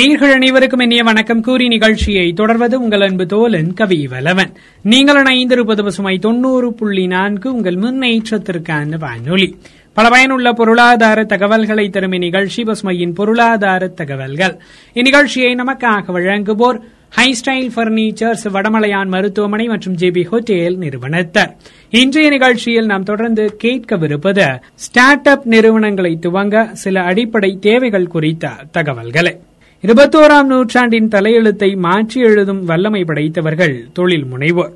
[0.00, 1.42] நேர்கள் அனைவருக்கும் இனிய வணக்கம்.
[1.42, 4.52] கூறி நிகழ்ச்சியை தொடர்வது உங்கள் அன்பு தோலன் கவி வலவன்
[4.82, 9.56] நீங்கள் இணைந்திருப்பது பசுமை தொண்ணூறு புள்ளி நான்கு உங்கள் முன்னேற்றத்திற்கான வானொலி.
[9.92, 14.60] பல பயனுள்ள பொருளாதார தகவல்களை தரும் இந்நிகழ்ச்சி பசுமையின் பொருளாதார தகவல்கள்.
[14.94, 21.56] இந்நிகழ்ச்சியை நமக்காக வழங்குவோர் ஹை ஸ்டைல் பர்னிச்சர்ஸ் வடமலையான் மருத்துவமனை மற்றும் ஜேபி ஹோட்டேல் நிறுவனத்தர்.
[21.90, 29.38] இன்றைய நிகழ்ச்சியில் நாம் தொடர்ந்து கேட்கவிருப்பது ஸ்டார்ட் அப் நிறுவனங்களை துவங்க சில அடிப்படை தேவைகள் குறித்த தகவல்களை.
[29.82, 34.72] இருபத்தோராம் நூற்றாண்டின் தலையெழுத்தை மாற்றி எழுதும் வல்லமை படைத்தவர்கள் தொழில் முனைவோர்.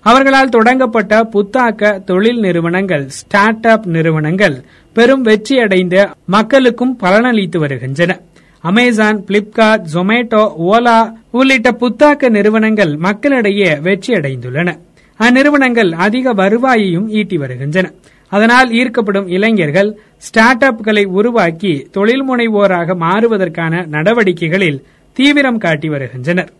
[0.00, 4.56] அவர்களால் தொடங்கப்பட்ட புத்தாக்க தொழில் நிறுவனங்கள் ஸ்டார்ட் அப் நிறுவனங்கள்
[4.92, 8.18] பெரும் வெற்றியடைந்த மக்களுக்கும் பலனளித்து வருகின்றன.
[8.60, 14.78] அமேசான் பிளிப்கார்ட் ஜொமேட்டோ ஓலா உள்ளிட்ட புத்தாக்க நிறுவனங்கள் மக்களிடையே வெற்றியடைந்துள்ளன
[15.20, 17.90] அந்நிறுவனங்கள் அதிக வருவாயையும் ஈட்டி வருகின்றன.
[18.28, 24.82] அதனால் ஈர்க்கப்படும் இளைஞர்கள் ஸ்டார்ட் அப்களை உருவாக்கி தொழில் முனைவோராக மாறுவதற்கான நடவடிக்கைகளில்
[25.12, 26.52] தீவிரம் காட்டி வருகின்றனர்.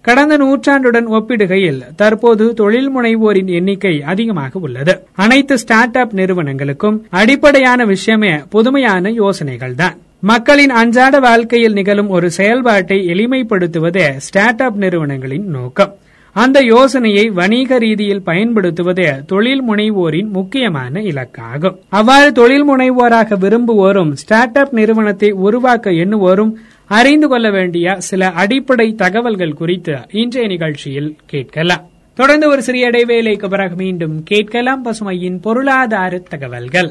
[0.00, 5.06] கடந்த நூற்றாண்டுடன் ஒப்பிடுகையில் தற்போது தொழில் முனைவோரின் எண்ணிக்கை அதிகமாக உள்ளது.
[5.14, 9.96] அனைத்து ஸ்டார்ட் அப் நிறுவனங்களுக்கும் அடிப்படையான விஷயமே புதுமையான யோசனைகள்தான்.
[10.20, 15.94] மக்களின் அன்றாட வாழ்க்கையில் நிகழும் ஒரு செயல்பாட்டை எளிமைப்படுத்துவதே ஸ்டார்ட் அப் நிறுவனங்களின் நோக்கம்.
[16.34, 21.76] அந்த யோசனையை வணிக ரீதியில் பயன்படுத்துவதே தொழில் முனைவோரின் முக்கியமான இலக்காகும்.
[21.88, 26.52] அவ்வாறு தொழில் முனைவோராக விரும்புவோரும் ஸ்டார்ட் அப் நிறுவனத்தை உருவாக்க எண்ணுவோரும்
[26.86, 31.84] அறிந்து கொள்ள வேண்டிய சில அடிப்படை தகவல்கள் குறித்து இன்றைய நிகழ்ச்சியில் கேட்கலாம்.
[32.14, 36.90] தொடர்ந்து ஒரு சிறிய இடைவேளைக்கு பிறகு மீண்டும் கேட்கலாம் பசுமையின் பொருளாதார தகவல்கள்.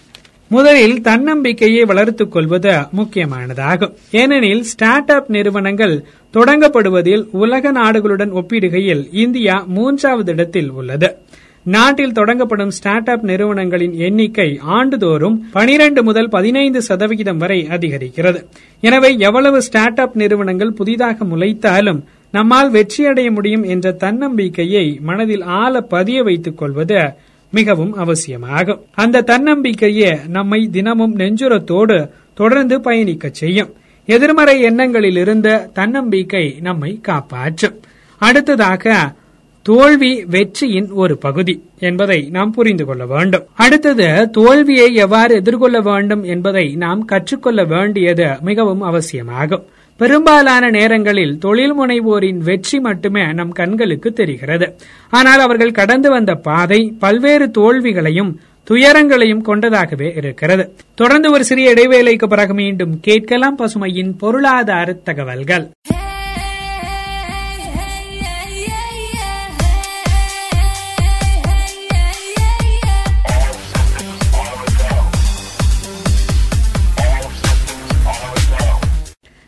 [0.53, 3.93] முதலில் தன்னம்பிக்கையை வளர்த்துக் கொள்வது முக்கியமானதாகும்.
[4.11, 5.93] ஏனெனில் ஸ்டார்ட் அப் நிறுவனங்கள்
[6.33, 11.09] தொடங்கப்படுவதில் உலக நாடுகளுடன் ஒப்பிடுகையில் இந்தியா மூன்றாவது இடத்தில் உள்ளது.
[11.63, 18.41] நாட்டில் தொடங்கப்படும் ஸ்டார்ட் அப் நிறுவனங்களின் எண்ணிக்கை ஆண்டுதோறும் பனிரண்டு முதல் பதினைந்து சதவிகிதம் வரை அதிகரிக்கிறது.
[18.81, 22.01] எனவே எவ்வளவு ஸ்டார்ட் அப் நிறுவனங்கள் புதிதாக முளைத்தாலும்
[22.31, 27.01] நம்மால் வெற்றியடைய முடியும் என்ற தன்னம்பிக்கையை மனதில் ஆழ பதிய வைத்துக் கொள்வது
[27.51, 28.81] மிகவும் அவசியமாகும்.
[28.91, 33.73] அந்த தன்னம்பிக்கையே நம்மை தினமும் நெஞ்சுரத்தோடு தொடர்ந்து பயணிக்க செய்யும்.
[34.05, 37.79] எதிர்மறை எண்ணங்களில் இருந்த தன்னம்பிக்கை நம்மை காப்பாற்றும்.
[38.17, 39.13] அடுத்ததாக
[39.63, 43.43] தோல்வி வெற்றியின் ஒரு பகுதி என்பதை நாம் புரிந்து கொள்ள வேண்டும்.
[43.53, 49.65] அடுத்தது தோல்வியை எவ்வாறு எதிர்கொள்ள வேண்டும் என்பதை நாம் கற்றுக்கொள்ள வேண்டியது மிகவும் அவசியமாகும்.
[50.01, 54.67] பெரும்பாலான நேரங்களில் தொழில் முனைவோரின் வெற்றி மட்டுமே நம் கண்களுக்கு தெரிகிறது.
[55.09, 58.31] ஆனால் அவர்கள் கடந்து வந்த பாதை பல்வேறு தோல்விகளையும்
[58.67, 60.65] துயரங்களையும் கொண்டதாகவே இருக்கிறது.
[60.95, 65.65] தொடர்ந்து ஒரு சிறிய இடைவேளைக்கு பிறகு மீண்டும் கேட்கலாம் பசுமையின் பொருளாதார தகவல்கள்.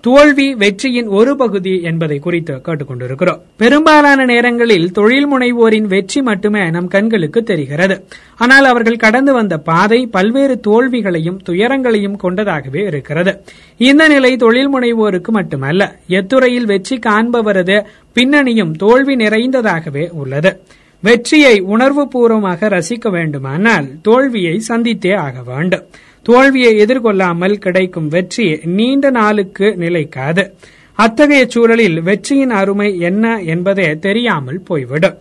[0.00, 3.40] தோல்வி வெற்றியின் ஒரு பகுதி என்பதை குறித்து கேட்டுக்கொண்டிருக்கிறோம்.
[3.56, 7.96] பெரும்பாலான நேரங்களில் தொழில் முனைவோரின் வெற்றி மட்டுமே நம் கண்களுக்கு தெரிகிறது.
[8.36, 13.44] ஆனால் அவர்கள் கடந்து வந்த பாதை பல்வேறு தோல்விகளையும் துயரங்களையும் கொண்டதாகவே இருக்கிறது.
[13.76, 17.84] இந்த நிலை தொழில் முனைவோருக்கு மட்டுமல்ல எத்துறையில் வெற்றி காண்பவரது
[18.14, 20.60] பின்னணியும் தோல்வி நிறைந்ததாகவே உள்ளது.
[21.00, 25.84] வெற்றியை உணர்வு பூர்வமாக ரசிக்க வேண்டுமானால் தோல்வியை சந்தித்தே ஆக வேண்டும்.
[26.28, 30.42] தோல்வியை எதிர்கொள்ளாமல் கிடைக்கும் வெற்றி நீண்ட நாளுக்கு நிலைக்காது.
[30.98, 35.16] அத்தகைய சூழலில் வெற்றியின் அருமை என்ன என்பதே தெரியாமல் போய்விடும்.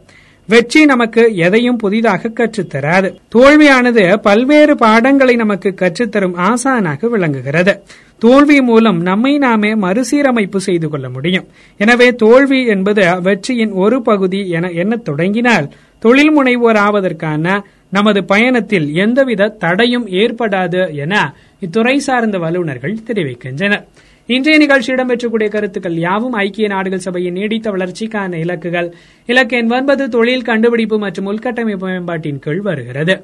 [0.50, 3.10] வெற்றி நமக்கு எதையும் புதிதாக கற்றுத்தராது.
[3.36, 7.74] தோல்வியானது பல்வேறு பாடங்களை நமக்கு கற்றுத்தரும் ஆசானாக விளங்குகிறது.
[8.18, 11.48] தோல்வி மூலம் நம்மை நாமே மறுசீரமைப்பு செய்து கொள்ள முடியும்.
[11.80, 15.68] எனவே தோல்வி என்பது வெற்றியின் ஒரு பகுதி என எண்ணத் தொடங்கினால்
[16.00, 17.46] தொழில் முனைவோர் ஆவதற்கான
[17.92, 23.86] நமது பயணத்தில் எந்தவித தடையும் ஏற்படாது என இத்துறை சார்ந்த வல்லுநர்கள் தெரிவிக்கின்றனர்.
[24.28, 28.92] இன்றைய நிகழ்ச்சி இடம்பெற்றக்கூடிய கருத்துக்கள் யாவும் ஐக்கிய நாடுகள் சபையின் நீடித்த வளர்ச்சிக்கான இலக்குகள்.
[29.26, 33.24] இலக்கு எண் ஒன்பது தொழில் கண்டுபிடிப்பு மற்றும் உள்கட்டமைப்பு மேம்பாட்டின் கீழ் வருகிறது.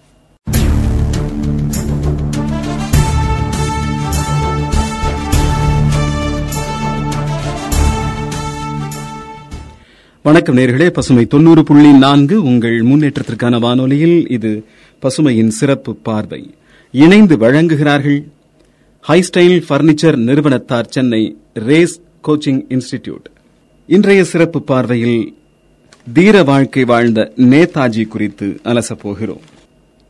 [10.23, 14.65] வணக்கம் நேர்களே பசுமை தொண்ணூறு புள்ளி நான்கு உங்கள் முன்னேற்றத்திற்கான வானொலியில் இது
[15.01, 16.53] பசுமையின் சிறப்பு பார்வை.
[16.91, 18.19] இணைந்து வழங்குகிறார்கள்
[19.07, 23.25] ஹைஸ்டைல் பர்னிச்சர் நிறுவனத்தார் சென்னை ரேஸ் கோச்சிங் இன்ஸ்டிடியூட்
[23.87, 25.35] இன்றைய சிறப்பு பார்வையில்
[26.13, 29.43] தீர வாழ்க்கை வாழ்ந்த நேதாஜி குறித்து அலசப்போகிறோம்.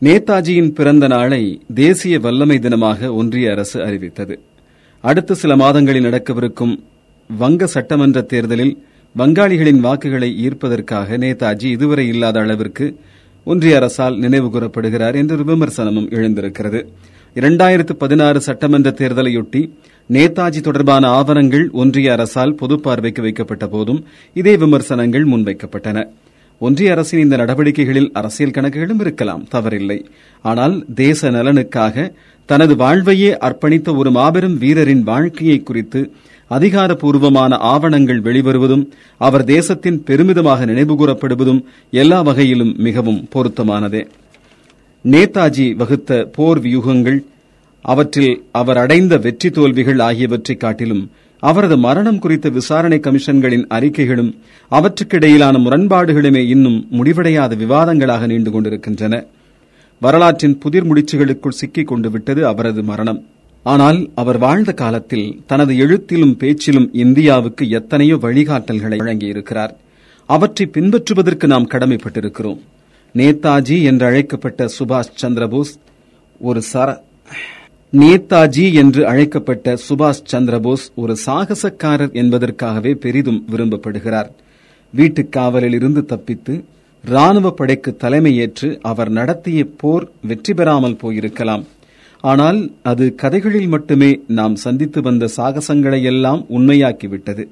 [0.01, 4.39] நேதாஜியின் பிறந்த நாளை தேசிய வல்லமை தினமாக ஒன்றிய அரசு அறிவித்தது.
[5.01, 6.83] அடுத்த சில மாதங்களில் நடக்கவிருக்கும்
[7.37, 8.83] வங்க சட்டமன்ற தேர்தலில்
[9.15, 12.85] வங்காளிகளின் வாக்குகளை ஈர்ப்பதற்காக நேதாஜி இதுவரை இல்லாத அளவிற்கு
[13.43, 16.79] ஒன்றிய அரசால் நினைவு கூறப்படுகிறார் என்ற விமர்சனமும் எழுந்திருக்கிறது.
[17.35, 19.61] இரண்டாயிரத்து பதினாறு சட்டமன்ற தேர்தலையொட்டி
[20.09, 24.01] நேதாஜி தொடர்பான ஆவணங்கள் ஒன்றிய அரசால் பொது பார்வைக்கு வைக்கப்பட்ட போதும்
[24.33, 26.07] இதே விமர்சனங்கள் முன்வைக்கப்பட்டன.
[26.61, 29.99] ஒன்றிய அரசின் இந்த நடவடிக்கைகளில் அரசியல் கணக்குகளும் இருக்கலாம் தவறில்லை.
[30.41, 32.11] ஆனால் தேச நலனுக்காக
[32.49, 36.01] தனது வாழ்வையே அர்ப்பணித்த ஒரு மாபெரும் வீரரின் வாழ்க்கையை குறித்து
[36.51, 38.85] அதிகாரப்பூர்வமான ஆவணங்கள் வெளிவருவதும்
[39.17, 41.61] அவர் தேசத்தின் பெருமிதமாக நினைவுகூரப்படுவதும்
[41.91, 44.01] எல்லா வகையிலும் மிகவும் பொருத்தமானதே.
[45.03, 47.19] நேதாஜி வகுத்த போர் வியூகங்கள்
[47.81, 51.03] அவற்றில் அவர் அடைந்த வெற்றி தோல்விகள் ஆகியவற்றை காட்டிலும்
[51.43, 54.31] அவரது மரணம் குறித்த விசாரணை கமிஷன்களின் அறிக்கைகளும்
[54.71, 59.23] அவற்றுக்கிடையிலான முரண்பாடுகளுமே இன்னும் முடிவடையாத விவாதங்களாக நீண்டு கொண்டிருக்கின்றன.
[60.01, 63.21] வரலாற்றின் புதிர் முடிச்சுகளுக்குள் சிக்கிக் கொண்டு விட்டது அவரது மரணம்.
[63.63, 69.69] ஆனால் அவர் வாழ்ந்த காலத்தில் தனது எழுத்திலும் பேச்சிலும் இந்தியாவுக்கு எத்தனையோ வழிகாட்டல்களை வழங்கியிருக்கிறார்.
[70.25, 72.59] அவற்றை பின்பற்றுவதற்கு நாம் கடமைப்பட்டிருக்கிறோம்.
[73.15, 75.73] நேதாஜி என்று அழைக்கப்பட்ட சுபாஷ் சந்திரபோஸ்
[76.39, 76.99] ஒரு சர
[77.97, 84.29] நேதாஜி என்று அழைக்கப்பட்ட சுபாஷ் சந்திரபோஸ் ஒரு சாகசக்காரர் என்பதற்காகவே பெரிதும் விரும்பப்படுகிறார்.
[84.93, 86.63] வீட்டுக் காவலில் இருந்து தப்பித்து
[87.05, 91.63] ராணுவ படைக்கு தலைமையேற்று அவர் நடத்திய போர் வெற்றி பெறாமல் போயிருக்கலாம்.
[92.21, 97.47] ஆனால் அது கதைகளில் மட்டுமே நாம் சந்தித்து வந்த சாகசங்களையெல்லாம் உண்மையாக்கிவிட்டது.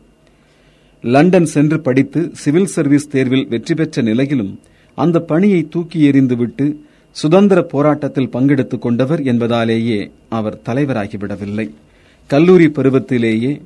[1.01, 4.59] லண்டன் சென்று படித்து சிவில் சர்வீஸ் தேர்வில் வெற்றி பெற்ற நிலையிலும்
[4.95, 6.75] அந்த பணியை தூக்கி எறிந்துவிட்டு
[7.11, 11.69] சுதந்திர போராட்டத்தில் பங்கெடுத்துக் கொண்டவர் என்பதாலேயே அவர் தலைவராகிவிடவில்லை.
[12.27, 13.61] கல்லூரி பருவத்திலேயே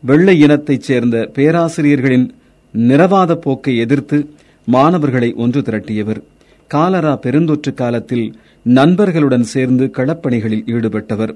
[0.00, 2.34] வெள்ளை இனத்தைச் சேர்ந்த பேராசிரியர்களின்
[2.76, 4.30] நிறவாத போக்கை எதிர்த்து
[4.64, 6.22] மாணவர்களை ஒன்று திரட்டியவர்.
[6.66, 8.34] காலரா பெருந்தொற்று காலத்தில்
[8.76, 11.32] நண்பர்களுடன் சேர்ந்து களப்பணிகளில் ஈடுபட்டவர்.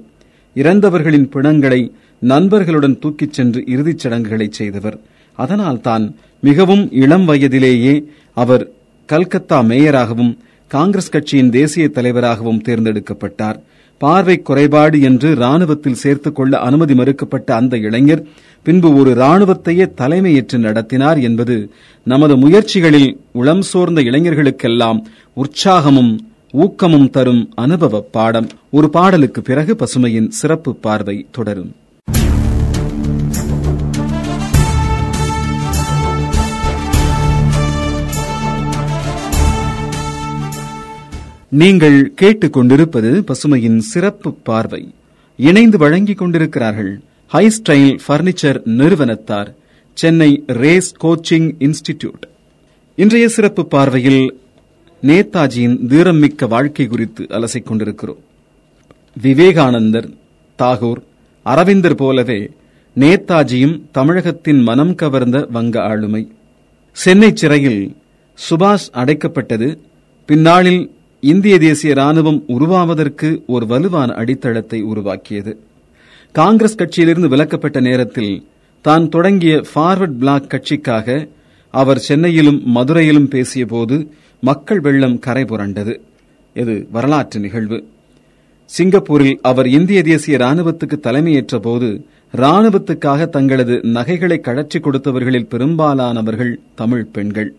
[0.55, 4.97] இறந்தவர்களின் பிணங்களை நண்பர்களுடன் தூக்கிச் சென்று இறுதிச் சடங்குகளை செய்தவர்.
[5.37, 8.03] அதனால் தான் மிகவும் இளம் வயதிலேயே
[8.37, 8.71] அவர்
[9.09, 10.33] கல்கத்தா மேயராகவும்
[10.67, 13.57] காங்கிரஸ் கட்சியின் தேசிய தலைவராகவும் தேர்ந்தெடுக்கப்பட்டார்.
[13.97, 18.23] பார்வை குறைபாடு என்று ராணுவத்தில் சேர்த்துக் கொள்ள அனுமதி மறுக்கப்பட்ட அந்த இளைஞர்
[18.63, 21.55] பின்பு ஒரு ராணுவத்தையே தலைமையேற்று நடத்தினார் என்பது
[22.03, 24.99] நமது முயற்சிகளில் உளம் சோர்ந்த இளைஞர்களுக்கெல்லாம்
[25.37, 26.13] உற்சாகமும்
[26.55, 28.49] ஊக்கமும் தரும் அனுபவ பாடம்.
[28.71, 31.71] ஒரு பாடலுக்கு பிறகு பசுமையின் சிறப்பு பார்வை தொடரும்.
[41.49, 44.93] நீங்கள் கேட்டுக்கொண்டிருப்பது பசுமையின் சிறப்பு பார்வை.
[45.35, 49.53] இணைந்து வழங்கிக் கொண்டிருக்கிறார்கள் ஹை ஸ்டைல் பர்னிச்சர் நிறுவனத்தார்
[49.93, 52.23] சென்னை ரேஸ் கோச்சிங் இன்ஸ்டிடியூட்
[52.95, 54.42] இன்றைய சிறப்பு பார்வையில்
[55.07, 58.19] நேதாஜியின் தீரம்மிக்க வாழ்க்கை குறித்து அலசிக் கொண்டிருக்கிறோம்.
[59.21, 60.07] விவேகானந்தர்
[60.57, 61.01] தாகூர்
[61.45, 62.51] அரவிந்தர் போலவே
[62.95, 66.31] நேதாஜியும் தமிழகத்தின் மனம் கவர்ந்த வங்க ஆளுமை.
[66.91, 67.95] சென்னை சிறையில்
[68.39, 69.77] சுபாஷ் அடைக்கப்பட்டது
[70.25, 75.59] பின்னாளில் இந்திய தேசிய ராணுவம் உருவாவதற்கு ஒரு வலுவான அடித்தளத்தை உருவாக்கியது.
[76.31, 78.33] காங்கிரஸ் கட்சியிலிருந்து விலக்கப்பட்ட நேரத்தில்
[78.81, 81.27] தான் தொடங்கிய ஃபார்வர்ட் பிளாக் கட்சிக்காக
[81.73, 83.95] அவர் சென்னையிலும் மதுரையிலும் பேசியபோது
[84.39, 85.93] மக்கள் வெள்ளம் கரை புரண்டது.
[86.53, 87.77] இது வரலாற்று நிகழ்வு.
[88.65, 92.05] சிங்கப்பூரில் அவர் இந்திய தேசிய ராணுவத்துக்கு தலைமையேற்ற போது
[92.37, 97.55] ராணுவத்துக்காக தங்களது நகைகளை கழற்றி கொடுத்தவர்களில் பெரும்பாலானவர்கள் தமிழ் பெண்கள்.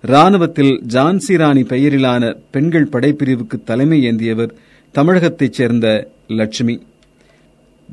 [0.00, 4.50] ராணுவத்தில் ஜான்சி ராணி பெயரிலான பெண்கள் படைப்பிரிவுக்கு தலைமை ஏந்தியவர்
[4.94, 6.76] தமிழகத்தைச் சேர்ந்த லட்சுமி.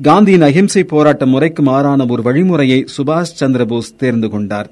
[0.02, 4.70] காந்தியின் அகிம்சை போராட்ட முறைக்கு மாறான ஒரு வழிமுறையை சுபாஷ் சந்திரபோஸ் தேர்ந்து கொண்டார்.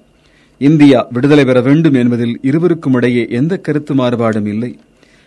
[0.59, 4.79] இந்தியா விடுதலை பெற வேண்டும் என்பதில் இருவருக்கும் இடையே எந்த கருத்து மாறுபாடும் இல்லை.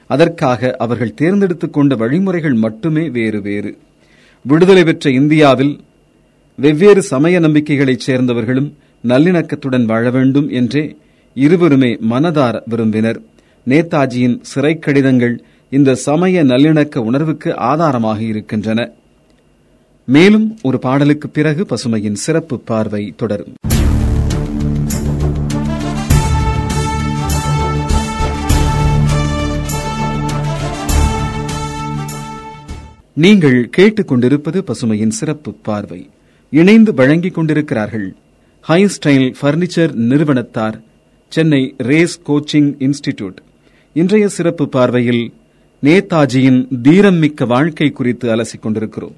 [0.07, 3.77] அதற்காக அவர்கள் தேர்ந்தெடுத்துக் கொண்ட வழிமுறைகள் மட்டுமே வேறு வேறு.
[4.41, 5.79] விடுதலை பெற்ற இந்தியாவில்
[6.55, 8.74] வெவ்வேறு சமய நம்பிக்கைகளைச் சேர்ந்தவர்களும்
[9.07, 10.95] நல்லிணக்கத்துடன் வாழ வேண்டும் என்றே
[11.33, 13.21] இருவருமே மனதார விரும்பினர்.
[13.67, 18.91] நேதாஜியின் சிறை கடிதங்கள் இந்த சமய நல்லிணக்க உணர்வுக்கு ஆதாரமாக இருக்கின்றன.
[20.05, 23.53] மேலும் ஒரு பாடலுக்கு பிறகு பசுமையின் சிறப்பு பார்வை தொடரும்.
[33.23, 36.09] நீங்கள் கேட்டுக்கொண்டிருப்பது பசுமையின் சிறப்பு பார்வை.
[36.49, 38.15] இணைந்து வழங்கிக் கொண்டிருக்கிறார்கள்
[38.67, 40.77] ஹைஸ்டைல் பர்னிச்சர் நிறுவனத்தார்
[41.31, 43.39] சென்னை ரேஸ் கோச்சிங் இன்ஸ்டிடியூட்
[43.95, 45.33] இன்றைய சிறப்பு பார்வையில்
[45.83, 49.15] நேதாஜியின் தீரம் மிக்க வாழ்க்கை குறித்து அலசிக் கொண்டிருக்கிறோம்.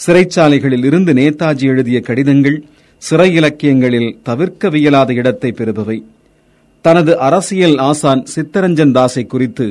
[0.00, 2.58] சிறைச்சாலைகளில் இருந்து நேதாஜி எழுதிய கடிதங்கள்
[3.02, 5.98] சிறை இலக்கியங்களில் தவிர்க்கவியலாத இடத்தை பெறுபவை.
[6.84, 9.66] தனது அரசியல் ஆசான் சித்தரஞ்சன் தாஸை குறித்து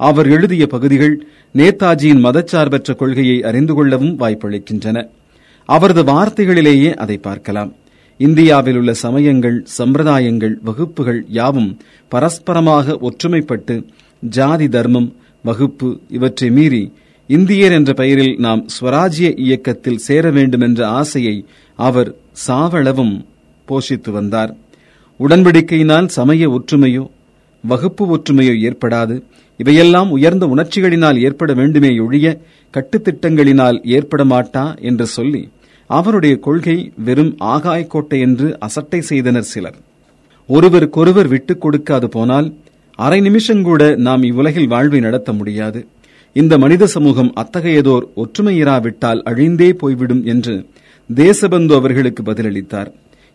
[0.00, 1.14] அவர் எழுதிய பகுதிகள்
[1.54, 4.98] நேதாஜியின் மதச்சார்பற்ற கொள்கையை அறிந்து கொள்ளவும் வாய்ப்பளிக்கின்றன.
[5.68, 7.70] அவரது வார்த்தைகளிலேயே அதை பார்க்கலாம்.
[8.20, 11.70] இந்தியாவில் உள்ள சமயங்கள் சம்பிரதாயங்கள் வகுப்புகள் யாவும்
[12.10, 13.76] பரஸ்பரமாக ஒற்றுமைப்பட்டு
[14.20, 15.08] ஜாதி தர்மம்
[15.42, 16.82] வகுப்பு இவற்றை மீறி
[17.28, 21.36] இந்தியர் என்ற பெயரில் நாம் ஸ்வராஜ்ய இயக்கத்தில் சேர வேண்டும் என்ற ஆசையை
[21.78, 22.10] அவர்
[22.46, 23.14] சாவளவும்
[23.68, 24.52] போஷித்து வந்தார்.
[25.20, 27.04] உடன்படிக்கையினால் சமய ஒற்றுமையோ
[27.64, 29.16] வகுப்பு ஒற்றுமையோ ஏற்படாது.
[29.60, 32.26] இவையெல்லாம் உயர்ந்த உணர்ச்சிகளினால் ஏற்பட வேண்டுமே ஒழிய
[32.74, 35.42] கட்டுத்திட்டங்களினால் ஏற்பட மாட்டா என்று சொல்லி
[35.90, 39.78] அவருடைய கொள்கை வெறும் ஆகாய்கோட்டை என்று அசட்டை செய்தனர் சிலர்.
[40.48, 42.48] ஒருவருக்கொருவர் விட்டுக் கொடுக்காது போனால்
[42.98, 45.80] அரை நிமிஷங்கூட நாம் இவ்வுலகில் வாழ்வை நடத்த முடியாது.
[46.36, 50.54] இந்த மனித சமூகம் அத்தகையதோர் ஒற்றுமையிராவிட்டால் அழிந்தே போய்விடும் என்று
[51.10, 52.90] தேசபந்து அவர்களுக்கு பதிலளித்தார்.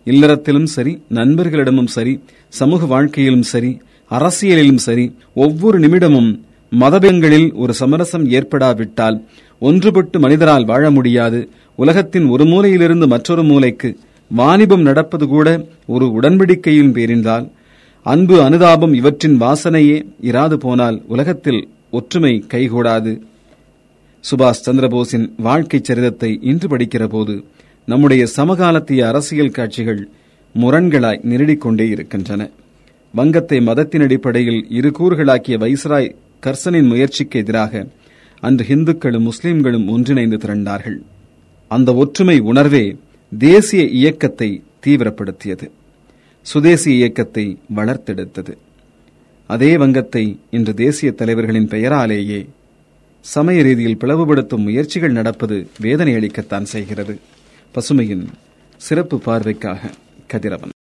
[0.07, 2.13] இல்லறத்திலும் சரி நண்பர்களிடமும் சரி
[2.53, 3.71] சமூக வாழ்க்கையிலும் சரி
[4.11, 6.29] அரசியலிலும் சரி ஒவ்வொரு நிமிடமும்
[6.71, 9.17] மதபெங்களில் ஒரு சமரசம் ஏற்படாவிட்டால்
[9.61, 11.49] ஒன்றுபட்டு மனிதரால் வாழ முடியாது.
[11.75, 13.97] உலகத்தின் ஒரு மூலையிலிருந்து மற்றொரு மூலைக்கு
[14.31, 17.51] வாணிபம் நடப்பது கூட ஒரு உடன்படிக்கையின் பேரின்றால்
[18.01, 23.13] அன்பு அனுதாபம் இவற்றின் வாசனையே இராது போனால் உலகத்தில் ஒற்றுமை கைகூடாது.
[24.23, 27.45] சுபாஷ் சந்திரபோஸின் வாழ்க்கை சரிதத்தை இன்று படிக்கிற போது
[27.85, 30.09] நம்முடைய சமகாலத்திய அரசியல் காட்சிகள்
[30.55, 32.49] முரண்களாய் நெருடிக்கொண்டே இருக்கின்றன.
[33.15, 37.83] வங்கத்தை மதத்தின் அடிப்படையில் இரு கூறுகளாக்கிய வைஸ்ராய் கர்சனின் முயற்சிக்கு எதிராக
[38.41, 40.97] அன்று இந்துக்களும் முஸ்லிம்களும் ஒன்றிணைந்து திரண்டார்கள்.
[41.71, 42.83] அந்த ஒற்றுமை உணர்வே
[43.31, 44.49] தேசிய இயக்கத்தை
[44.85, 45.67] தீவிரப்படுத்தியது.
[46.45, 47.45] சுதேசி இயக்கத்தை
[47.75, 48.53] வளர்த்தெடுத்தது.
[49.49, 52.41] அதே வங்கத்தை இன்று தேசிய தலைவர்களின் பெயராலேயே
[53.25, 57.15] சமய ரீதியில் பிளவுபடுத்தும் முயற்சிகள் நடப்பது வேதனை அளிக்கத்தான் செய்கிறது.
[57.75, 58.25] பசுமையின்
[58.81, 59.93] சிறப்பு பார்வைக்காக
[60.27, 60.74] கதிரவன்.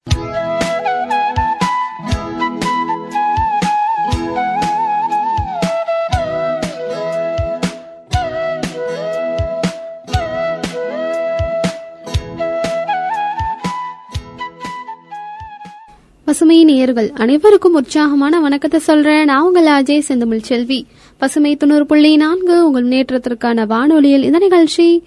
[16.33, 19.25] பசுமை நேயர்கள் அனைவருக்கும் உற்சாகமான வணக்கத்தை சொல்றேன்.
[19.25, 20.85] நான் உங்கள் அஜய் செந்தமிழ் செல்வி.
[21.17, 25.03] பசுமை தொண்ணூறு புள்ளி நான்கு உங்கள் முன்னேற்றத்திற்கான வானொலியில் இந்த நிகழ்ச்சி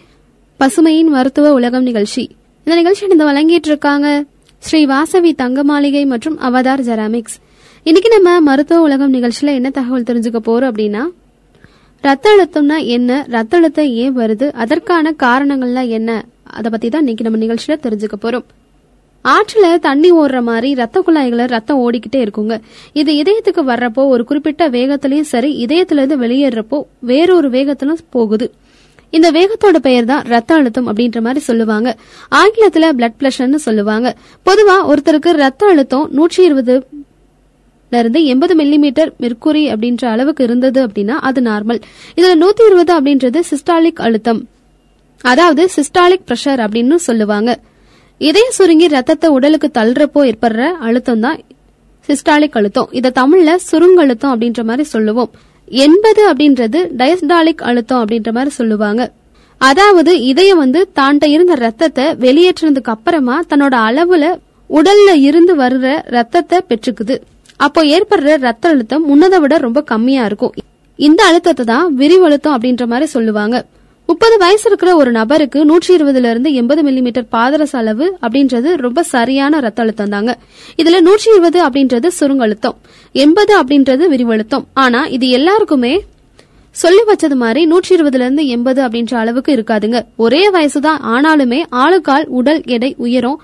[0.60, 2.24] பசுமையின் மருத்துவ உலகம் நிகழ்ச்சி.
[2.66, 4.24] இந்த நிகழ்ச்சி இந்த வழங்கிட்டு இருக்காங்க
[4.58, 7.36] ஸ்ரீ வாசவி தங்க மாளிகை மற்றும் அவதார் ஜெராமிக்ஸ்.
[7.82, 11.04] இன்னைக்கு நம்ம மருத்துவ உலகம் நிகழ்ச்சியில என்ன தகவல் தெரிஞ்சுக்க போறோம் அப்படின்னா
[12.00, 16.24] ரத்த அழுத்தம்னா என்ன ரத்த அழுத்தம் ஏன் வருது அதற்கான காரணங்கள்லாம் என்ன
[16.58, 18.46] அதை பத்தி தான் இன்னைக்கு நம்ம நிகழ்ச்சியில தெரிஞ்சுக்க போறோம்.
[19.34, 22.54] ஆற்றுல தண்ணி ஓடுற மாதிரி ரத்த குழாய்களை ரத்தம் ஓடிக்கிட்டே இருக்குங்க.
[23.00, 26.80] இது இதயத்துக்கு வர்றப்போ ஒரு குறிப்பிட்ட வேகத்திலையும் சரி இதயத்துல இருந்து வெளியேறப்போ
[27.10, 28.48] வேறொரு வேகத்திலும் போகுது.
[29.10, 31.88] இந்த வேகத்தோட பெயர் தான் ரத்த அழுத்தம் அப்படின்ற மாதிரி சொல்லுவாங்க.
[32.40, 34.08] ஆங்கிலத்துல பிளட் பிரஷர்னு சொல்லுவாங்க.
[34.46, 36.76] பொதுவா ஒருத்தருக்கு ரத்த அழுத்தம் நூற்றி இருபது
[37.92, 41.80] இருந்து எண்பது மில்லிமீட்டர் மெர்க்குரி அப்படின்ற அளவுக்கு இருந்தது அப்படின்னா அது நார்மல்
[42.16, 44.40] இதுல நூத்தி இருபது அப்படின்றது சிஸ்டாலிக் அழுத்தம்.
[45.24, 47.50] அதாவது சிஸ்டாலிக் பிரஷர் அப்படின்னு சொல்லுவாங்க.
[48.20, 51.38] இதய சுருங்கி ரத்தத்தை உடலுக்கு தள்ளுறப்போ ஏற்படுற அழுத்தம் தான்
[52.08, 52.88] சிஸ்டாலிக் அழுத்தம்.
[52.98, 55.30] இத தமிழ்ல சுருங்கழுத்தம் அப்படின்ற மாதிரி சொல்லுவோம்.
[55.84, 59.02] எண்பது அப்படின்றது டயஸ்டாலிக் அழுத்தம் அப்படின்ற மாதிரி சொல்லுவாங்க.
[59.60, 64.24] அதாவது இதயம் வந்து தாண்ட இருந்த ரத்தத்தை வெளியேற்றினதுக்கு அப்புறமா தன்னோட அளவுல
[64.70, 67.16] உடல்ல இருந்து வர்ற ரத்தத்தை பெற்றுக்குது.
[67.66, 70.54] அப்போ ஏற்படுற ரத்த அழுத்தம் முன்னதை விட ரொம்ப கம்மியா இருக்கும்.
[70.98, 73.56] இந்த அழுத்தத்தை தான் விரிவழுத்தம் அப்படின்ற மாதிரி சொல்லுவாங்க.
[74.08, 79.60] முப்பது வயசு இருக்கிற ஒரு நபருக்கு நூற்றி இருபதுல இருந்து எண்பது மில்லிமீட்டர் பாதரச அளவு அப்படின்றது ரொம்ப சரியான
[79.60, 80.38] ரத்த அழுத்தம் தாங்க.
[80.76, 82.76] இதுல நூற்றி இருபது அப்படின்றது சுருங்கழுத்தம்
[83.12, 86.04] எண்பது அப்படின்றது விரிவழுத்தம் ஆனா இது எல்லாருக்குமே
[86.70, 90.00] சொல்லி வச்சது மாதிரி நூற்றி இருபதுல இருந்து எண்பது அப்படின்ற அளவுக்கு இருக்காதுங்க.
[90.16, 93.40] ஒரே வயசுதான் ஆனாலுமே ஆளுக்கால் உடல் எடை உயரும்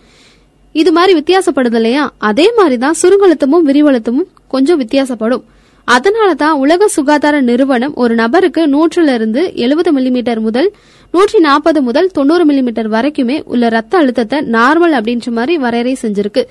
[0.73, 2.13] இது மாதிரி வித்தியாசப்படுது இல்லையா?
[2.19, 5.43] அதே மாதிரிதான் சுருங்கழுத்தமும் விரிவழுத்தமும் கொஞ்சம் வித்தியாசப்படும்.
[5.89, 10.69] அதனால தான் உலக சுகாதார நிறுவனம் ஒரு நபருக்கு நூற்றுல இருந்து எழுபது மில்லிமீட்டர் முதல்
[11.15, 16.43] நூற்றி நாற்பது முதல் தொண்ணூறு மில்லிமீட்டர் வரைக்குமே உள்ள ரத்த அழுத்தத்தை நார்மல் அப்படின்ற மாதிரி வரையறை செஞ்சிருக்கு.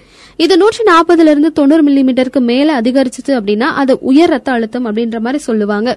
[0.43, 5.41] இது நூற்றி நாற்பதுல இருந்து தொண்ணூறு மில்லிமீட்டருக்கு மேல அதிகரிச்சிச்சு அப்படின்னா அது உயர் ரத்த அழுத்தம் அப்படின்ற மாதிரி
[5.47, 5.89] சொல்லுவாங்க.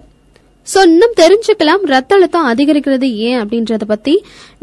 [0.66, 4.14] சோ இன்னும் தெரிஞ்சுக்கலாம் ரத்த அழுத்தம் அதிகரிக்கிறது ஏன் அப்படின்றத பத்தி.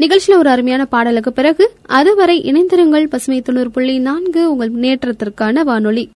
[0.02, 1.66] நிகழ்ச்சியில ஒரு அருமையான பாடலுக்கு பிறகு
[2.00, 6.06] அதுவரை இணைந்திருங்கள் பசுமை தொண்ணூறு புள்ளி நான்கு உங்கள் முன்னேற்றத்திற்கான வானொலி.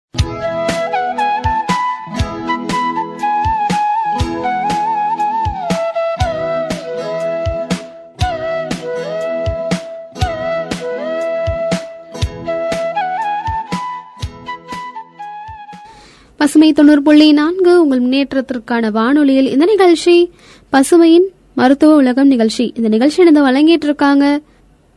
[16.46, 20.30] பசுமை தொண்ணூறு புள்ளி நான்கு உங்கள் முன்னேற்றத்திற்கான வானொலியில் இந்த நிகழ்ச்சி
[20.72, 21.24] பசுமையின்
[21.54, 22.72] மருத்துவ உலகம் நிகழ்ச்சி.
[22.74, 24.40] இந்த நிகழ்ச்சி இணைந்து வழங்கிட்டு இருக்காங்க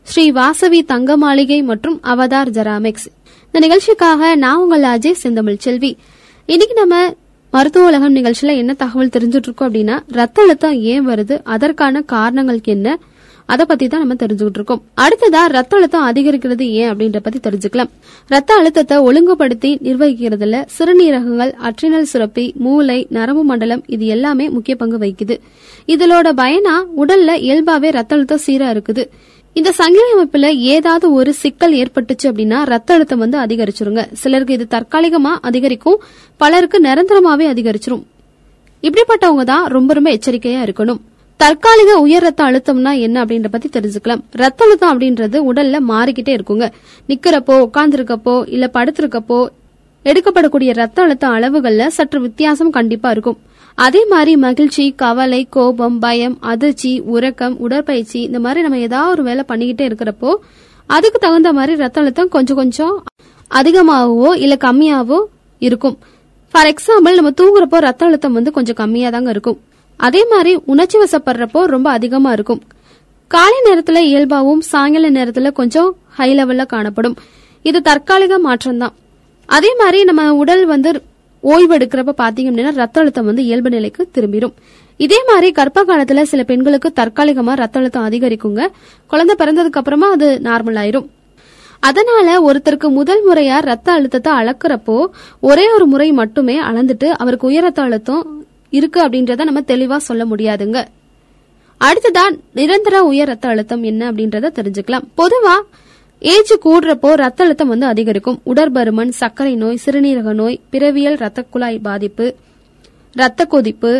[0.02, 3.08] ஸ்ரீ வாசவி தங்க மாளிகை மற்றும் அவதார் ஜெராமிக்ஸ்.
[3.46, 5.98] இந்த நிகழ்ச்சிக்காக நான் உங்கள் அஜய் செந்தமிழ் செல்வி.
[6.46, 7.16] இன்னைக்கு நம்ம
[7.52, 11.42] மருத்துவ உலகம் நிகழ்ச்சியில என்ன தகவல் தெரிஞ்சுட்டு இருக்கோம் அப்படின்னா ரத்த அழுத்தம் ஏன் வருது?
[11.44, 12.98] அதற்கான காரணங்களுக்கு என்ன?
[13.54, 17.90] அதை பத்தி தான் நம்ம தெரிஞ்சுக்கிட்டு இருக்கோம் அடுத்ததா ரத்த அழுத்தம் அதிகரிக்கிறது ஏன் அப்படின்ற பத்தி தெரிஞ்சுக்கலாம்.
[18.30, 25.38] ரத்த அழுத்தத்தை ஒழுங்குபடுத்தி நிர்வகிக்கிறதுல சிறுநீரகங்கள் அற்றினல் சுரப்பி மூளை நரம்பு மண்டலம் இது எல்லாமே முக்கிய பங்கு வகிக்குது.
[25.96, 29.06] இதனோட பயனா உடல்ல இயல்பாவே ரத்த அழுத்தம் சீரா இருக்குது.
[29.56, 34.02] இந்த சங்கிலி அமைப்புல ஏதாவது ஒரு சிக்கல் ஏற்பட்டுச்சு அப்படின்னா ரத்த அழுத்தம் வந்து அதிகரிச்சிருங்க.
[34.22, 36.02] சிலருக்கு இது தற்காலிகமா அதிகரிக்கும்
[36.38, 38.04] பலருக்கு நிரந்தரமாவே அதிகரிச்சிரும்.
[38.88, 41.00] இப்படிப்பட்டவங்க தான் ரொம்ப ரொம்ப எச்சரிக்கையா இருக்கணும்.
[41.40, 44.22] தற்காலிக உயர் ரத்த அழுத்தம்னா என்ன அப்படின்ற பத்தி தெரிஞ்சுக்கலாம்.
[44.42, 46.66] ரத்த அழுத்தம் அப்படின்றது உடல்ல மாறிக்கிட்டே இருக்குங்க.
[47.10, 49.38] நிக்கிறப்போ உட்கார்ந்துருக்கப்போ இல்ல படுத்திருக்கப்போ
[50.06, 53.38] எடுக்கப்படக்கூடிய ரத்த அழுத்த அளவுகள்ல சற்று வித்தியாசம் கண்டிப்பா இருக்கும்.
[53.86, 59.46] அதே மாதிரி மகிழ்ச்சி கவலை கோபம் பயம் அதிர்ச்சி உறக்கம் உடற்பயிற்சி இந்த மாதிரி நம்ம ஏதாவது ஒரு வேலை
[59.52, 60.32] பண்ணிக்கிட்டே இருக்கிறப்போ
[60.90, 62.96] அதுக்கு தகுந்த மாதிரி ரத்த அழுத்தம் கொஞ்சம் கொஞ்சம்
[63.52, 65.20] அதிகமாகவோ இல்ல கம்மியாவோ
[65.62, 65.98] இருக்கும்.
[66.54, 69.60] ஃபார் எக்ஸாம்பிள் நம்ம தூங்குறப்போ ரத்த அழுத்தம் வந்து கொஞ்சம் கம்மியா தாங்க இருக்கும்.
[70.00, 72.62] அதே மாதிரி உணர்ச்சி வசப்படுறப்போ ரொம்ப அதிகமா இருக்கும்.
[73.28, 77.16] காலை நேரத்துல இயல்பாவும் சாயங்கால நேரத்துல கொஞ்சம் ஹை லெவல்ல காணப்படும்.
[77.66, 78.96] இது தற்காலிக மாற்றம் தான்
[79.46, 80.90] அதே மாதிரி நம்ம உடல் வந்து
[81.44, 84.56] ஓய்வு எடுக்கிறப்ப பாத்தீங்க அப்படின்னா ரத்த அழுத்தம் வந்து இயல்பு நிலைக்கு திரும்பிடும்
[85.00, 88.64] இதே மாதிரி கர்ப்ப காலத்துல சில பெண்களுக்கு தற்காலிகமா ரத்த அழுத்தம் அதிகரிக்குங்க.
[89.08, 91.08] குழந்தை பிறந்ததுக்கு அப்புறமா அது நார்மல் ஆயிரும்.
[91.80, 94.98] அதனால ஒருத்தருக்கு முதல் முறையா ரத்த அழுத்தத்தை அளக்குறப்போ
[95.40, 98.24] ஒரே ஒரு முறை மட்டுமே அளந்துட்டு அவருக்கு உயர் ரத்த அழுத்தம்
[98.78, 100.80] இருக்கு அப்படின்றத நம்ம தெளிவா சொல்ல முடியாதுங்க.
[101.82, 102.24] அடுத்ததா
[102.58, 105.06] நிரந்தர உயர் ரத்த அழுத்தம் என்ன அப்படின்றத தெரிஞ்சுக்கலாம்.
[105.20, 105.56] பொதுவா
[106.22, 108.40] ஏஜ் கூடுறப்போ ரத்த அழுத்தம் வந்து அதிகரிக்கும்.
[108.52, 112.28] உடற்பருமன் சர்க்கரை நோய் சிறுநீரக நோய் பிறவியல் ரத்த குழாய் பாதிப்பு
[113.16, 113.92] ரத்த கொதிப்பு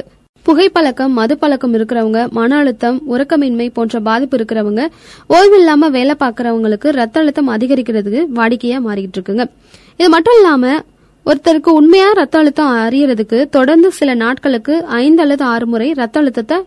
[0.46, 4.84] புகைப்பழக்கம் மது பழக்கம் இருக்கிறவங்க மன அழுத்தம் உறக்கமின்மை போன்ற பாதிப்பு இருக்கிறவங்க
[5.36, 9.46] ஓய்வில்லாம வேலை பார்க்கறவங்களுக்கு ரத்த அழுத்தம் அதிகரிக்கிறதுக்கு வாடிக்கையா மாறிக்கிட்டு இருக்குங்க.
[10.00, 10.72] இது மட்டும் இல்லாம
[11.26, 16.58] ஒருத்தருக்கு உண்மையா ரத்த அழுத்தம் அறியறதுக்கு தொடர்ந்து சில நாட்களுக்கு ஐந்து அல்லது ஆறு முறை ரத்த அழுத்தத்தை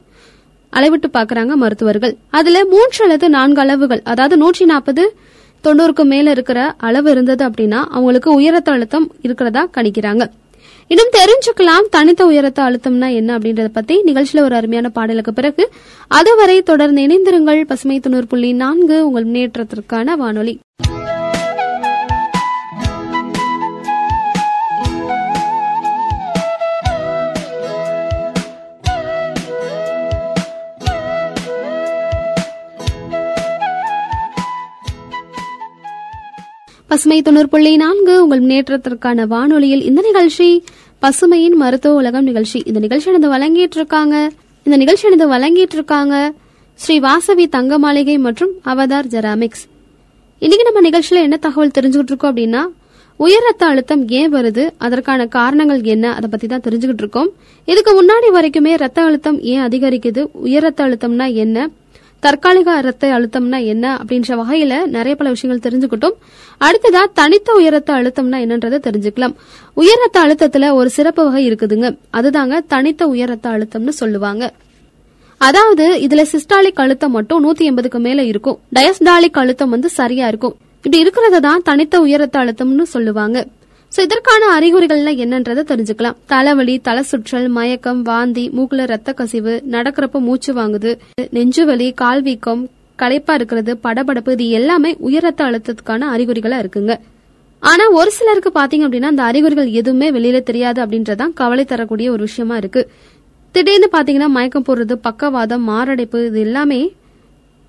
[0.73, 2.15] அளவிட்டு பாக்குறாங்க மருத்துவர்கள்.
[2.31, 5.05] அதுல மூன்று அல்லது நான்கு அளவுகள் அதாவது நூற்றி நாற்பது
[5.65, 10.25] தொண்ணூறுக்கு மேல இருக்கிற அளவு இருந்தது அப்படின்னா அவங்களுக்கு உயரத்த அழுத்தம் இருக்கிறதா கணிக்கிறாங்க.
[10.91, 15.65] இன்னும் தெரிஞ்சுக்கலாம் தனித்த உயரத்த அழுத்தம்னா என்ன அப்படின்றத பத்தி நிகழ்ச்சியில ஒரு அருமையான பாடலுக்கு பிறகு
[16.19, 20.55] அதுவரை தொடர்ந்து இணைந்திருங்கள் பசுமை தொண்ணூறு புள்ளி நான்கு உங்கள் முன்னேற்றத்திற்கான வானொலி.
[36.93, 40.49] பசுமை தொண்ணூறு புள்ளி நான்கு உங்கள் முன்னேற்றத்திற்கான வானொலியில் இந்த நிகழ்ச்சி
[41.03, 42.63] பசுமையின் மருத்துவ உலகம் நிகழ்ச்சி.
[42.67, 44.17] இந்த நிகழ்ச்சி அணிந்து வழங்கிட்டு இருக்காங்க
[44.67, 46.33] இந்த நிகழ்ச்சி நடந்து வழங்கிட்டு இருக்காங்க
[46.81, 49.65] ஸ்ரீ வாசவி தங்க மாளிகை மற்றும் அவதார் ஜெராமிக்ஸ்.
[50.39, 52.63] இன்னைக்கு நம்ம நிகழ்ச்சியில என்ன தகவல் தெரிஞ்சுக்கிட்டு இருக்கோம் அப்படின்னா
[53.21, 57.31] உயர் ரத்த அழுத்தம் ஏன் வருது அதற்கான காரணங்கள் என்ன அதை பத்தி தான் தெரிஞ்சுக்கிட்டு இருக்கோம்
[57.69, 61.69] இதுக்கு முன்னாடி வரைக்குமே ரத்த அழுத்தம் ஏன் அதிகரிக்குது உயர் ரத்த அழுத்தம்னா என்ன
[62.25, 66.17] தற்காலிக ரத்த அழுத்தம்னா என்ன அப்படின்ற வகையில நிறைய பல விஷயங்கள் தெரிஞ்சுக்கிட்டோம்.
[66.67, 69.35] அடுத்ததா தனித்த உயரத்த அழுத்தம்னா என்னன்றதை தெரிஞ்சுக்கலாம்.
[69.77, 71.89] உயரத்த அழுத்தத்துல ஒரு சிறப்பு வகை இருக்குதுங்க.
[72.13, 74.53] அதுதாங்க தனித்த உயரத்த அழுத்தம்னு சொல்லுவாங்க.
[75.39, 78.59] அதாவது இதுல சிஸ்டாலிக் அழுத்தம் மட்டும் நூத்தி எண்பதுக்கு மேல இருக்கும்.
[78.75, 80.55] டயஸ்டாலிக் அழுத்தம் வந்து சரியா இருக்கும்.
[80.77, 83.47] இப்படி இருக்கிறத தான் தனித்த உயரத்த அழுத்தம்னு சொல்லுவாங்க.
[83.95, 86.15] சோ இதற்கான அறிகுறிகள்லாம் என்னன்றதை தெரிஞ்சுக்கலாம்.
[86.27, 90.91] தலைவலி தலை சுற்றல் மயக்கம் வாந்தி மூக்குல ரத்த கசிவு நடக்கிறப்ப மூச்சு வாங்குது
[91.37, 92.63] நெஞ்சுவலி கால் வீக்கம்
[92.99, 96.95] களைப்பா இருக்கிறது படபடப்பு இது எல்லாமே உயர் ரத்த அழுத்தத்துக்கான அறிகுறிகளா இருக்குங்க.
[97.63, 102.57] ஆனா ஒரு சிலருக்கு பாத்தீங்க அப்படின்னா அந்த அறிகுறிகள் எதுவுமே வெளியில தெரியாது அப்படின்றதான் கவலை தரக்கூடிய ஒரு விஷயமா
[102.57, 102.85] இருக்கு.
[103.55, 106.81] திடீர்னு பாத்தீங்கன்னா மயக்கம் போடுறது பக்கவாதம் மாரடைப்பு இது எல்லாமே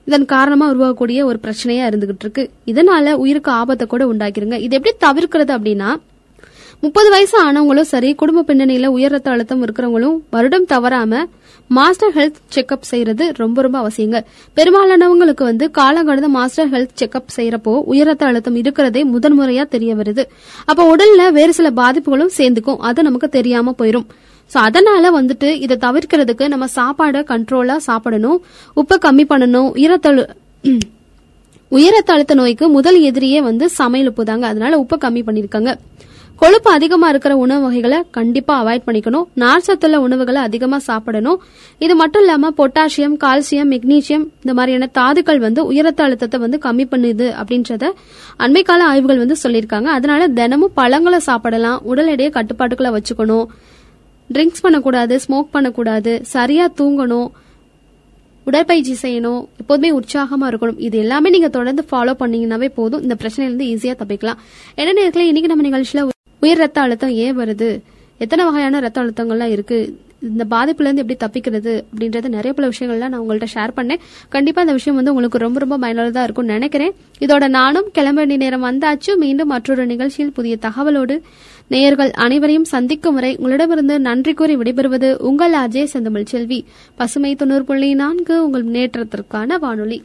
[0.07, 2.43] இதன் காரணமா உருவாகக்கூடிய ஒரு பிரச்சனையா இருந்துகிட்டு இருக்கு.
[2.71, 4.57] இதனால உயிருக்கு ஆபத்தை கூட உண்டாக்கிருங்க.
[4.65, 5.91] இது எப்படி தவிர்க்கிறது அப்படின்னா
[6.83, 11.21] முப்பது வயசு ஆனவங்களும் சரி குடும்ப பின்னணியில உயர் ரத்த அழுத்தம் இருக்கிறவங்களும் வருடம் தவறாம
[11.69, 14.17] மாஸ்டர் ஹெல்த் செக்அப் செய்யறது ரொம்ப ரொம்ப அவசியங்க.
[14.57, 20.25] பெரும்பாலானவங்களுக்கு வந்து காலங்கடந்த மாஸ்டர் ஹெல்த் செக்அப் செய்யறப்போ உயர் ரத்த அழுத்தம் இருக்கிறதே முதன்முறையா தெரிய வருது.
[20.65, 22.81] அப்ப உடல்ல வேறு சில பாதிப்புகளும் சேர்ந்துக்கும்.
[22.89, 24.07] அது நமக்கு தெரியாம போயிரும்.
[24.51, 28.39] சோ அதனால வந்துட்டு இதை தவிர்க்கிறதுக்கு நம்ம சாப்பாடை கண்ட்ரோலா சாப்பிடணும்.
[28.75, 29.69] உப்பை கம்மி பண்ணணும்.
[29.77, 30.25] உயரத்தழு
[31.71, 34.47] உயரத்த அழுத்த நோய்க்கு முதல் எதிரியே வந்து சமையல் உப்பு தாங்க.
[34.47, 35.71] அதனால உப்பை கம்மி பண்ணிருக்காங்க.
[36.41, 39.25] கொழுப்பு அதிகமா இருக்கிற உணவு வகைகளை கண்டிப்பா அவாய்ட் பண்ணிக்கணும்.
[39.41, 41.41] நார் சத்துள்ள உணவுகளை அதிகமா சாப்பிடணும்.
[41.85, 47.27] இது மட்டும் இல்லாம பொட்டாசியம் கால்சியம் மெக்னீசியம் இந்த மாதிரியான தாதுக்கள் வந்து உயரத்த அழுத்தத்தை வந்து கம்மி பண்ணுது
[47.41, 47.91] அப்படின்றத
[48.45, 49.89] அண்மை கால ஆய்வுகள் வந்து சொல்லியிருக்காங்க.
[49.97, 51.79] அதனால தினமும் பழங்களை சாப்பிடலாம்.
[51.91, 53.45] உடல் எடையை கட்டுப்பாட்டுக்குள்ள வச்சுக்கணும்.
[54.29, 57.29] ட்ரிங்க்ஸ் பண்ணக்கூடாது ஸ்மோக் பண்ணக்கூடாது சரியா தூங்கணும்
[58.47, 60.79] உடற்பயிற்சி செய்யணும் எப்போதுமே உற்சாகமா இருக்கணும்.
[60.87, 63.03] இது எல்லாமே நீங்க தொடர்ந்து ஃபாலோ பண்ணீங்கன்னாவே போதும்.
[63.05, 64.41] இந்த பிரச்சனையிலிருந்து ஈஸியா தப்பிக்கலாம்.
[64.81, 66.11] என்ன நேரத்தில் இன்னைக்கு நம்ம நிகழ்ச்சியில
[66.43, 67.69] உயர் ரத்த அழுத்தம் ஏன் வருது?
[68.17, 69.77] எத்தனை வகையான ரத்த அழுத்தங்கள்லாம் இருக்கு?
[70.21, 71.73] இந்த பாதிப்புல இருந்து எப்படி தப்பிக்கிறது?
[71.91, 73.99] அப்படின்றது நிறைய பல விஷயங்கள்லாம் நான் உங்கள்ட்ட ஷேர் பண்ணேன்.
[74.29, 76.93] கண்டிப்பா இந்த விஷயம் வந்து உங்களுக்கு ரொம்ப ரொம்ப பயனுள்ளதா இருக்கும்னு நினைக்கிறேன்.
[77.19, 79.15] இதோட நானும் கிளம்ப வேண்டிய நேரம் வந்தாச்சு.
[79.15, 81.21] மீண்டும் மற்றொரு நிகழ்ச்சியில் புதிய தகவலோடு
[81.67, 86.65] நேயர்கள் அனைவரையும் சந்திக்கும் வரை உங்களிடமிருந்து நன்றி கூறி விடைபெறுவது உங்கள் அஜய் செந்தமிழ் செல்வி.
[86.95, 90.03] பசுமை தொண்ணூறு புள்ளி நான்கு உங்கள் முன்னேற்றத்திற்கான வானொலி.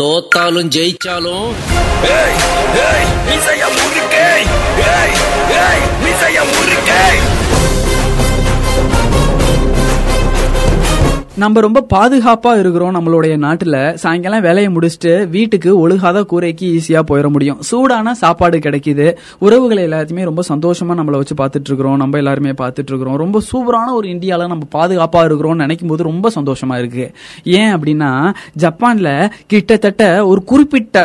[0.00, 1.48] தோத்தாலும் ஜெயிச்சாலும்
[2.18, 2.36] ஏய்
[2.88, 3.62] ஏய் மிசைய
[5.56, 5.82] முறுக்கே!
[6.04, 7.35] ஏய் ஏய்
[11.42, 13.76] நம்ம ரொம்ப பாதுகாப்பா இருக்கிறோம் நம்மளுடைய நாட்டுல.
[14.02, 17.58] சாயங்காலம் வேலையை முடிச்சுட்டு வீட்டுக்கு ஒழுகாத கூரைக்கு ஈஸியா போயிட முடியும்.
[17.68, 19.06] சூடான சாப்பாடு கிடைக்குது.
[19.46, 24.08] உறவுகளை எல்லாத்தையுமே ரொம்ப சந்தோஷமா நம்மள வச்சு பார்த்துட்டு இருக்கிறோம் நம்ம எல்லாருமே பார்த்துட்டு இருக்கிறோம் ரொம்ப சூப்பரான ஒரு
[24.14, 27.06] இந்தியால நம்ம பாதுகாப்பா இருக்கிறோம் நினைக்கும் போது ரொம்ப சந்தோஷமா இருக்கு.
[27.58, 28.10] ஏன் அப்படின்னா
[28.64, 29.12] ஜப்பான்ல
[29.46, 31.04] கிட்டத்தட்ட ஒரு குறிப்பிட்ட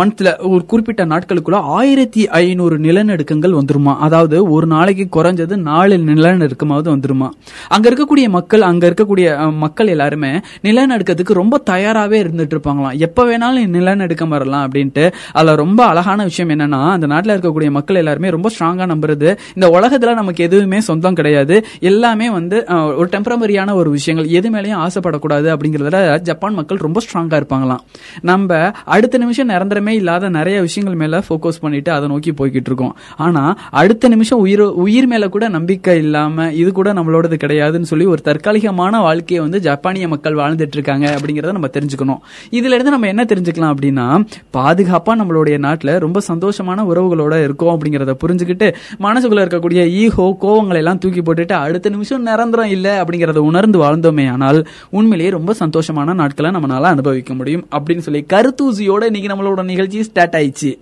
[0.00, 3.96] மந்த்ல ஒரு குறிப்பிட்ட நாட்களுக்குள்ள ஆயிரத்தி ஐநூறு நிலநடுக்கங்கள் வந்துருமா?
[4.08, 7.30] அதாவது ஒரு நாளைக்கு குறைஞ்சது நாலு நிலநடுக்கமாவது வந்துருமா?
[7.68, 9.24] அங்க இருக்கக்கூடிய மக்கள் அங்க இருக்கக்கூடிய
[9.66, 10.32] மக்கள் எல்லாருமே
[10.66, 15.04] நிலநடுக்கத்துக்கு ரொம்ப தயாராகவே இருந்துட்டு இருப்பாங்களாம் எப்போ வேணாலும் நிலநடுக்கம் வரலாம் அப்படின்ட்டு.
[15.38, 19.28] அதில் ரொம்ப அழகான விஷயம் என்னன்னா அந்த நாட்டில் இருக்கக்கூடிய மக்கள் எல்லாருமே ரொம்ப ஸ்ட்ராங்காக நம்புறது.
[19.56, 21.56] இந்த உலகத்தில் நமக்கு எதுவுமே சொந்தம் கிடையாது.
[21.90, 22.56] எல்லாமே வந்து
[23.00, 24.28] ஒரு டெம்பரவரியான ஒரு விஷயங்கள்.
[24.38, 27.82] எது மேலேயும் ஆசைப்படக்கூடாது அப்படிங்கிறதுல ஜப்பான் மக்கள் ரொம்ப ஸ்ட்ராங்காக இருப்பாங்களாம்.
[28.30, 28.50] நம்ம
[28.96, 32.94] அடுத்த நிமிஷம் நிரந்தரமே இல்லாத நிறைய விஷயங்கள் மேலே ஃபோக்கஸ் பண்ணிட்டு அதை நோக்கி போய்கிட்டு இருக்கோம்
[33.26, 33.52] ஆனால்
[33.82, 39.00] அடுத்த நிமிஷம் உயிர் உயிர் மேலே கூட நம்பிக்கை இல்லாமல் இது கூட நம்மளோடது கிடையாதுன்னு சொல்லி ஒரு தற்காலிகமான
[39.06, 42.18] வாழ்க்கையை வந்து ஜப்பானிய மக்கள் வாழ்ந்துட்டு இருக்காங்க அப்படிங்கறத நம்ம தெரிஞ்சுக்கணும்.
[42.50, 48.74] இதுல இருந்து நம்ம என்ன தெரிஞ்சுக்கலாம் அப்படின்னா பாதுகாப்பா நம்மளுடைய நாட்டுல ரொம்ப சந்தோஷமான உறவுகளோட இருக்கோம் அப்படிங்கறத புரிஞ்சுக்கிட்டு
[49.00, 54.66] மனசுக்குள்ள இருக்கக்கூடிய ஈகோ கோவங்களை எல்லாம் தூக்கி போட்டுட்டு அடுத்த நிமிஷம் நிரந்தரம் இல்ல அப்படிங்கறத உணர்ந்து வாழ்ந்தோமே ஆனால்
[54.90, 60.78] உண்மையிலேயே ரொம்ப சந்தோஷமான நாட்களை நம்மளால அனுபவிக்க முடியும் அப்படின்னு சொல்லி கருத்தூசியோட இன்னைக்கு நம்மளோட நிகழ்ச்சி ஸ்டார்ட் ஆயிடுச்சு.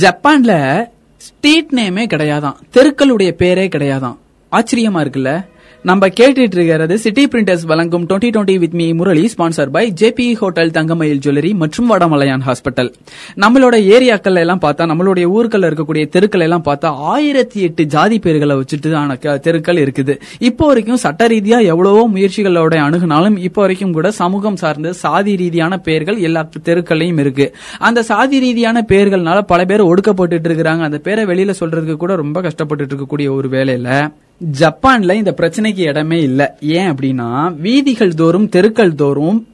[0.00, 0.84] ஜப்பான்ல
[1.18, 2.54] ஸ்ட்ரீட் நேமே கிடையாதான்.
[2.72, 4.16] தெருக்களுடைய பேரே கிடையாதான்.
[4.52, 5.46] ஆச்சரியமா இருக்குல்ல?
[5.86, 10.70] நம்ம கேட்டுட்டு இருக்கிறது சிட்டி பிரிண்டர்ஸ் வழங்கும் twenty twenty with me Murali sponsor by JP hotel
[10.70, 12.92] Thangamayil jewellery மற்றும் வடமலையான் ஹாஸ்பிட்டல்
[13.36, 18.94] நம்மளோட ஏரியாக்கள் எல்லாம் பார்த்தா நம்மளுடைய ஊர்களில் இருக்கக்கூடிய தெருக்கள் எல்லாம் பார்த்தா ஆயிரத்தி எட்டு ஜாதி பேர்களை வச்சுட்டு
[18.94, 20.16] ஆன க- தெருக்கள் இருக்குது.
[20.38, 26.18] இப்போ வரைக்கும் சட்ட ரீதியா எவ்வளவோ முயற்சிகளோட அணுகுனாலும் இப்போ வரைக்கும் கூட சமூகம் சார்ந்த சாதி ரீதியான பெயர்கள்
[26.18, 27.54] எல்லா தெருக்கள்லையும் இருக்கு.
[27.78, 32.84] அந்த சாதி ரீதியான பெயர்கள்னால பல பேர் ஒடுக்கப்பட்டு இருக்கிறாங்க அந்த பேரை வெளியில சொல்றதுக்கு கூட ரொம்ப கஷ்டப்பட்டு
[32.84, 34.12] இருக்கக்கூடிய ஒரு வேலையில.
[34.44, 36.46] ஜப்பான்ல இந்த பிரச்சனைக்கு இடமே இல்லை.
[36.60, 39.46] ஏன் அப்படின்னா வீதிகள் தோறும் தெருக்கள் தோறும்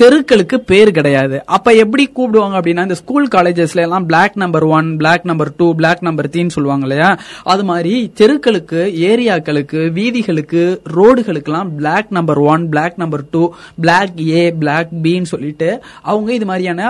[0.00, 1.36] தெருக்களுக்கு பேர் கிடையாது.
[1.56, 6.02] அப்ப எப்படி கூப்பிடுவாங்க அப்படின்னா இந்த ஸ்கூல் காலேஜஸ்ல எல்லாம் block number one block number two block
[6.08, 7.08] number த்ரீன்னு சொல்லுவாங்க இல்லையா?
[7.52, 10.62] அது மாதிரி தெருக்களுக்கு ஏரியாக்களுக்கு வீதிகளுக்கு
[10.96, 13.42] ரோடுகளுக்கெல்லாம் block number one block number two
[13.80, 15.68] block A block பின்னு சொல்லிட்டு
[16.02, 16.86] அவங்க இது மாதிரியான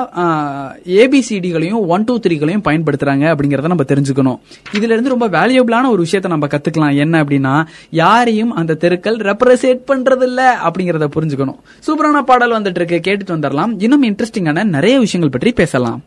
[1.00, 4.38] ஏபிசிடிகளையும் ஒன் டூ த்ரீகளையும் பயன்படுத்துறாங்க அப்படிங்கறத நம்ம தெரிஞ்சுக்கணும்.
[4.76, 6.96] இதுல இருந்து ரொம்ப வேல்யூபிளான ஒரு விஷயத்த நம்ம கத்துக்கலாம்.
[7.04, 7.54] என்ன அப்படின்னா
[8.02, 11.60] யாரையும் அந்த தெருக்கள் ரெப்ரசேட் பண்றது இல்ல அப்படிங்கறத புரிஞ்சுக்கணும்.
[11.86, 12.98] சூப்பரான பாடல் வந்துட்டு இருக்கு.
[13.00, 16.04] கேட்டுட்டு வந்துடலாம் இன்னும் இன்ட்ரெஸ்டிங்கான நிறைய விஷயங்கள் பற்றி பேசலாம்.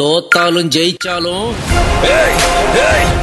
[0.00, 1.52] தோத்தாலும் ஜெயிச்சாலும்
[2.02, 2.36] ஏய்
[2.74, 3.14] ஏய்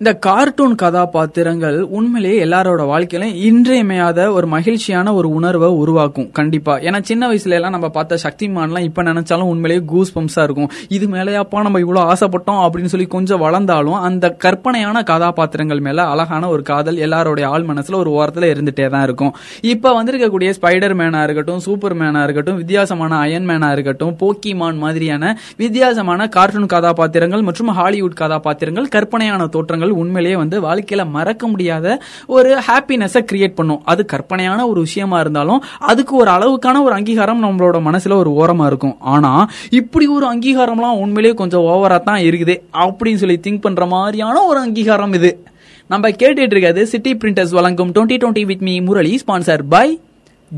[0.00, 6.74] இந்த கார்ட்டூன் கதாபாத்திரங்கள் உண்மையிலேயே எல்லாரோட வாழ்க்கையிலும் இன்றியமையாத ஒரு மகிழ்ச்சியான ஒரு உணர்வை உருவாக்கும் கண்டிப்பா.
[6.78, 10.68] ஏன்னா சின்ன வயசுல எல்லாம் நம்ம பார்த்த சக்திமான்லாம் இப்ப நினைச்சாலும் உண்மையிலேயே கூஸ் பம்ஸா இருக்கும்.
[10.88, 16.62] இது மேலேயாப்பா நம்ம இவ்வளவு ஆசைப்பட்டோம் அப்படின்னு சொல்லி கொஞ்சம் வளர்ந்தாலும் அந்த கற்பனையான கதாபாத்திரங்கள் மேல அழகான ஒரு
[16.62, 19.32] காதல் எல்லாரோடைய ஆள் மனசுல ஒரு ஓரத்துல இருந்துட்டே தான் இருக்கும்.
[19.72, 25.34] இப்ப வந்திருக்கக்கூடிய ஸ்பைடர் மேனா இருக்கட்டும் சூப்பர் மேனா இருக்கட்டும் வித்தியாசமான அயன் மேனா இருக்கட்டும் போக்கிமான் மாதிரியான
[25.64, 33.24] வித்தியாசமான கார்ட்டூன் கதாபாத்திரங்கள் மற்றும் ஹாலிவுட் கதாபாத்திரங்கள் கற்பனையான தோற்றங்கள் உண்மையிலேயே வந்து வாழ்க்கையில மறக்க முடியாத ஒரு ஹாப்பினஸை
[33.32, 33.82] கிரியேட் பண்ணும்.
[33.84, 38.96] அது கற்பனையான ஒரு விஷயமா இருந்தாலும் அதுக்கு ஒரு அளவுக்கான ஒரு அங்கீகாரம் நம்மளோட மனசுல ஒரு ஓரமா இருக்கும்.
[39.00, 42.60] ஆனா இப்படி ஒரு அங்கீகாரம்லாம் உண்மையிலேயே கொஞ்சம் ஓவரா தான் இருக்குது.
[42.72, 45.44] அப்படின்னு சொல்லி திங்க் பண்ற மாதிரியான ஒரு அங்கீகாரம் இது.
[45.88, 50.00] நம்ம கேட்டுட்டு இருக்கிறது சிட்டி பிரிண்டர்ஸ் வழங்கும் twenty twenty with me Murali sponsor by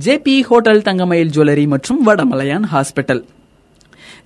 [0.05, 3.23] JP hotel Thangamayil jewellery மற்றும் வடமலையான் ஹாஸ்பிட்டல்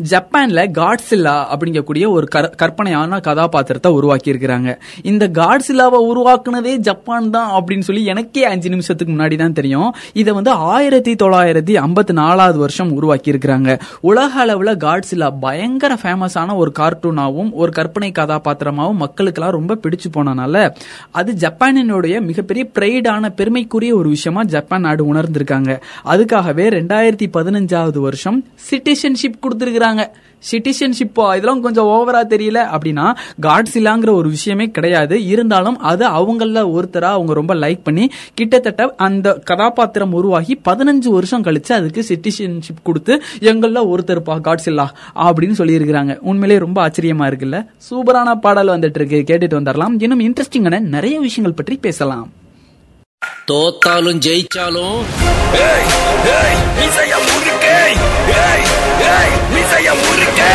[0.02, 8.04] ஜப்பான்ல காட்ஸில்லா அப்படிங்கக்கூடிய ஒரு கற்பனையான கதாபாத்திரத்தை உருவாக்கி இருக்கிறாங்க இந்த காட்ஸில்லாவை உருவாக்குனதே ஜப்பான் தான் அப்படின்னு சொல்லி
[8.04, 9.94] எனக்கே அஞ்சு நிமிஷத்துக்கு முன்னாடி தான் தெரியும்.
[10.12, 16.72] இதை வந்து ஆயிரத்தி தொள்ளாயிரத்தி ஐம்பத்தி நாலாவது வருஷம் உருவாக்கி இருக்கிறாங்க உலக அளவுல காட்ஸில்லா பயங்கர ஃபேமஸான ஒரு
[16.78, 20.70] கார்ட்டூனாவும் ஒரு கற்பனை கதாபாத்திரமாவும் மக்களுக்கெல்லாம் ரொம்ப பிடிச்சு போனனால
[21.10, 25.80] அது ஜப்பானினுடைய மிகப்பெரிய பிரைடான பெருமைக்குரிய ஒரு விஷயமா ஜப்பான் நாடு உணர்ந்திருக்காங்க.
[26.04, 29.82] அதுக்காகவே ரெண்டாயிரத்தி பதினஞ்சாவது வருஷம் சிட்டிசன்ஷிப் கொடுத்திருக்கிறாங்க.
[30.50, 32.58] சிட்டிசன்ஷிப் இதெல்லாம் கொஞ்சம் ஓவரா தெரியல.
[32.76, 33.06] அப்படின்னா
[33.42, 35.16] காட்ஸில்லாங்கிற ஒரு விஷயமே கிடையாது.
[35.26, 41.72] இருந்தாலும் அது அவங்கள ஒருத்தரா அவங்க ரொம்ப லைக் பண்ணி கிட்டத்தட்ட அந்த கதாபாத்திரம் உருவாகி பதினஞ்சு வருஷம் கழிச்சு
[41.72, 46.18] அதுக்கு சிட்டிசன்ஷிப் கொடுத்து எங்கள ஒருத்தருப்பா காட்ஸில்லா அப்படின்னு சொல்லியிருக்கிறாங்க.
[46.18, 47.66] உண்மையிலேயே ரொம்ப ஆச்சரியமா இருக்குல்ல?
[47.90, 52.32] சூப்பரான பாடல் வந்துட்டு இருக்கு கேட்டுட்டு வந்துடலாம் இன்னும் இன்ட்ரெஸ்டிங்கான நிறைய விஷயங்கள் பற்றி பேசலாம்.
[53.50, 55.00] தோத்தாலும் ஜெயிச்சாலும்
[59.06, 59.90] ஏய் ஏய்.
[60.02, 60.50] முறுக்கே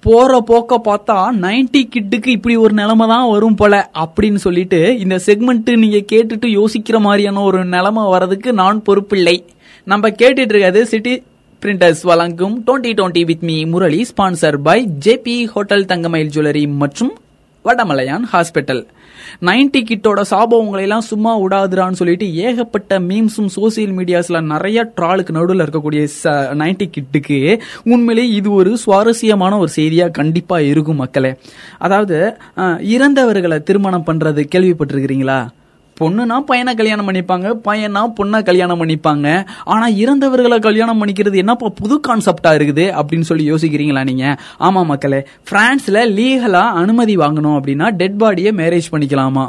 [0.00, 5.76] போற போக்க பார்த்தா 90 கிட்டுக்கு இப்படி ஒரு நிலைமை தான் வரும் போல அப்படின்னு சொல்லிட்டு இந்த செக்மெண்ட்
[5.76, 9.36] நீங்க கேட்டுட்டு யோசிக்கிற மாதிரியான ஒரு நிலைமை வர்றதுக்கு நான் பொறுப்பில்லை.
[9.84, 11.22] நம்ம கேட்டுட்டு இருக்கிறது சிட்டி
[11.62, 17.12] பிரிண்டர்ஸ் வழங்கும் twenty twenty with me Murali sponsor by JP hotel Thangamayil jewellery மற்றும்
[17.66, 18.82] வடமலையான் ஹாஸ்பிட்டல்
[19.48, 26.02] 90 கிட்டோட சாபம் எல்லாம் சும்மா விடாதுடான்னு சொல்லிட்டு ஏகப்பட்ட மீம்ஸும் சோசியல் மீடியாஸ்ல நிறைய ட்ராலுக்கு நடுவில் இருக்கக்கூடிய
[26.62, 27.38] 90 கிட்டுக்கு
[27.92, 31.32] உண்மையிலேயே இது ஒரு சுவாரஸ்யமான ஒரு செய்தியா கண்டிப்பா இருக்கும் மக்களே.
[31.78, 32.18] அதாவது
[32.94, 35.40] இறந்தவர்களை திருமணம் பண்றது கேள்விப்பட்டிருக்கிறீங்களா?
[36.00, 39.26] பொண்ணுனா பையனை கல்யாணம் பண்ணிப்பாங்க பையனா பொண்ணை கல்யாணம் பண்ணிப்பாங்க.
[39.64, 44.36] ஆனால் இறந்தவர்களை கல்யாணம் பண்ணிக்கிறது என்னப்பா புது கான்செப்டாக இருக்குது அப்படின்னு சொல்லி யோசிக்கிறீங்களா நீங்கள்
[44.68, 49.46] ஆமாம் மக்களே ஃப்ரான்ஸில் லீகலாக அனுமதி வாங்கணும் அப்படின்னா டெட் பாடியை மேரேஜ் பண்ணிக்கலாமா?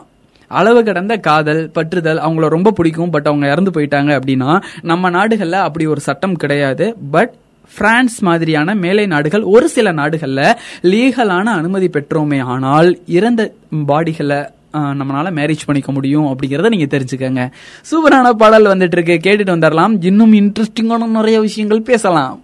[0.51, 5.85] அளவு கடந்த காதல் பற்றுதல் அவங்கள ரொம்ப பிடிக்கும் பட் அவங்க இறந்து போயிட்டாங்க அப்படின்னா நம்ம நாடுகளில் அப்படி
[5.85, 6.85] ஒரு சட்டம் கிடையாது.
[7.15, 7.33] பட்
[7.77, 10.57] பிரான்ஸ் மாதிரியான மேலை நாடுகள் ஒரு சில நாடுகளில்
[10.91, 13.41] லீகலான அனுமதி பெற்றோமே ஆனால் இறந்த
[13.89, 14.39] பாடிகளை
[14.73, 17.51] நம்மளால மேரேஜ் பண்ணிக்க முடியும் அப்படிங்கறத நீங்க தெரிஞ்சுக்கங்க.
[17.91, 22.41] சூப்பரான பாடல் வந்துட்டு இருக்கு கேட்டுட்டு வந்துடலாம் இன்னும் இன்ட்ரெஸ்டிங்கான நிறைய விஷயங்கள் பேசலாம்.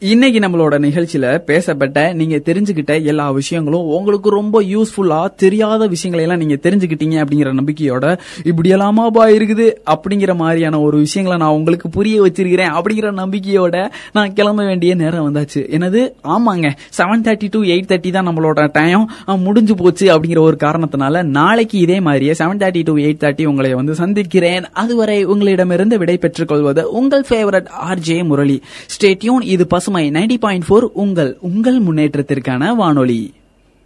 [0.02, 6.70] இன்னைக்கு நம்மளோட நிகழ்ச்சியில பேசப்பட்ட நீங்க தெரிஞ்சுக்கிட்ட எல்லா விஷயங்களும் உங்களுக்கு ரொம்ப யூஸ்ஃபுல்லா தெரியாத விஷயங்களை எல்லாம் நீங்க
[6.70, 13.10] தெரிஞ்சுக்கிட்டீங்க அப்படிங்கிற நம்பிக்கையோட இப்படி எல்லாமாபா இருக்குது அப்படிங்கிற மாதிரியான ஒரு விஷயங்களை நான் உங்களுக்கு புரிய வச்சிருக்கிறேன் அப்படிங்கிற
[13.22, 15.70] நம்பிக்கையோட நான் கிளம்ப வேண்டிய நேரம் வந்தாச்சு.
[15.70, 16.72] எனது ஆமாங்க.
[16.98, 22.00] Seven thirty to eight thirty தான் நம்மளோட டைம் முடிஞ்சு போச்சு அப்படிங்கிற ஒரு காரணத்தினால நாளைக்கு இதே
[22.00, 24.70] மாதிரியே seven thirty to eight thirty உங்களை வந்து சந்திக்கிறேன்.
[24.72, 28.62] அதுவரை உங்களிடமிருந்து விடை பெற்றுக் கொள்வது உங்கள் favourite RJ Murali.
[28.96, 33.34] Stay tuned இது மை நைன்டி பாயிண்ட் ஃபோர் உங்கள் உங்கள் முன்னேற்றத்திற்கான வானொலி.